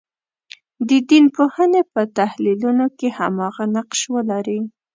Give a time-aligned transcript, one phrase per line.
[0.87, 4.59] د دین پوهنې په تحلیلونو کې هماغه نقش ولري.